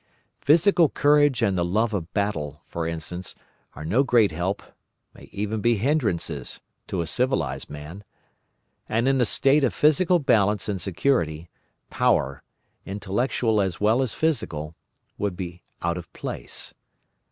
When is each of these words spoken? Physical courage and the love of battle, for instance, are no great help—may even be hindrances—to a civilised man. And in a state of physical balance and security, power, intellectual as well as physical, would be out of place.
Physical 0.39 0.89
courage 0.89 1.43
and 1.43 1.55
the 1.55 1.63
love 1.63 1.93
of 1.93 2.11
battle, 2.11 2.63
for 2.65 2.87
instance, 2.87 3.35
are 3.75 3.85
no 3.85 4.01
great 4.01 4.31
help—may 4.31 5.25
even 5.31 5.61
be 5.61 5.75
hindrances—to 5.77 7.01
a 7.01 7.05
civilised 7.05 7.69
man. 7.69 8.03
And 8.89 9.07
in 9.07 9.21
a 9.21 9.25
state 9.25 9.63
of 9.63 9.75
physical 9.75 10.17
balance 10.17 10.67
and 10.67 10.81
security, 10.81 11.51
power, 11.91 12.41
intellectual 12.83 13.61
as 13.61 13.79
well 13.79 14.01
as 14.01 14.15
physical, 14.15 14.73
would 15.19 15.37
be 15.37 15.61
out 15.83 15.99
of 15.99 16.11
place. 16.13 16.73